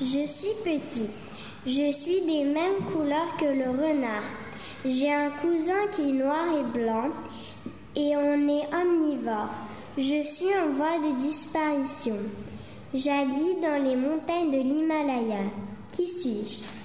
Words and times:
Je 0.00 0.26
suis 0.26 0.54
petit. 0.64 1.08
Je 1.66 1.92
suis 1.92 2.20
des 2.20 2.44
mêmes 2.44 2.84
couleurs 2.92 3.36
que 3.36 3.46
le 3.46 3.68
renard. 3.70 4.22
J'ai 4.86 5.12
un 5.12 5.30
cousin 5.30 5.88
qui 5.90 6.10
est 6.10 6.12
noir 6.12 6.44
et 6.56 6.78
blanc 6.78 7.10
et 7.96 8.16
on 8.16 8.48
est 8.48 8.68
omnivore. 8.72 9.50
Je 9.96 10.22
suis 10.22 10.54
en 10.56 10.70
voie 10.76 10.98
de 11.00 11.18
disparition. 11.18 12.14
J'habite 12.94 13.60
dans 13.60 13.82
les 13.82 13.96
montagnes 13.96 14.52
de 14.52 14.62
l'Himalaya. 14.62 15.50
Qui 15.90 16.06
suis-je? 16.06 16.62